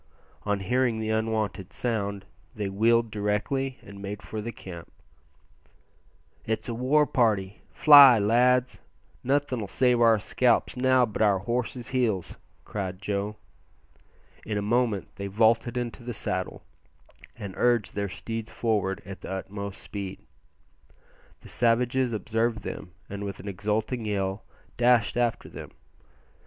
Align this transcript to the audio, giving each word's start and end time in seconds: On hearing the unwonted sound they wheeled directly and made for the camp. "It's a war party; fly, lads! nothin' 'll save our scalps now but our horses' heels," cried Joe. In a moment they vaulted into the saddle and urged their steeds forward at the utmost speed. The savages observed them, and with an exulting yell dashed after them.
On 0.47 0.61
hearing 0.61 0.99
the 0.99 1.11
unwonted 1.11 1.71
sound 1.71 2.25
they 2.55 2.69
wheeled 2.69 3.11
directly 3.11 3.77
and 3.83 4.01
made 4.01 4.23
for 4.23 4.41
the 4.41 4.51
camp. 4.51 4.91
"It's 6.43 6.67
a 6.67 6.73
war 6.73 7.05
party; 7.05 7.61
fly, 7.71 8.17
lads! 8.17 8.81
nothin' 9.23 9.61
'll 9.63 9.67
save 9.67 10.01
our 10.01 10.17
scalps 10.17 10.75
now 10.75 11.05
but 11.05 11.21
our 11.21 11.37
horses' 11.37 11.89
heels," 11.89 12.37
cried 12.65 12.99
Joe. 12.99 13.35
In 14.43 14.57
a 14.57 14.61
moment 14.63 15.17
they 15.17 15.27
vaulted 15.27 15.77
into 15.77 16.01
the 16.03 16.15
saddle 16.15 16.63
and 17.37 17.53
urged 17.55 17.93
their 17.93 18.09
steeds 18.09 18.49
forward 18.49 19.03
at 19.05 19.21
the 19.21 19.29
utmost 19.31 19.79
speed. 19.81 20.25
The 21.41 21.49
savages 21.49 22.11
observed 22.11 22.63
them, 22.63 22.89
and 23.07 23.23
with 23.23 23.39
an 23.39 23.47
exulting 23.47 24.05
yell 24.05 24.45
dashed 24.77 25.15
after 25.15 25.47
them. 25.47 25.69